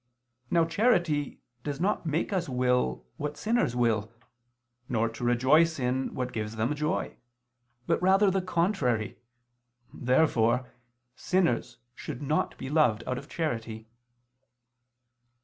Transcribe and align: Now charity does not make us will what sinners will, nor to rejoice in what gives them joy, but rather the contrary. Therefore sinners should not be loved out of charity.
Now 0.49 0.65
charity 0.65 1.41
does 1.63 1.79
not 1.79 2.07
make 2.07 2.33
us 2.33 2.49
will 2.49 3.05
what 3.17 3.37
sinners 3.37 3.75
will, 3.75 4.11
nor 4.89 5.07
to 5.09 5.23
rejoice 5.23 5.77
in 5.77 6.15
what 6.15 6.33
gives 6.33 6.55
them 6.55 6.73
joy, 6.73 7.17
but 7.85 8.01
rather 8.01 8.31
the 8.31 8.41
contrary. 8.41 9.19
Therefore 9.93 10.65
sinners 11.15 11.77
should 11.93 12.19
not 12.19 12.57
be 12.57 12.67
loved 12.67 13.03
out 13.05 13.19
of 13.19 13.29
charity. 13.29 13.85